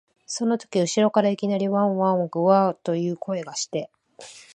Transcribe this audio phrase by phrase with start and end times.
[0.25, 3.91] そのとき後ろからいきなり、わん、わん、ぐゎあ、という声がして、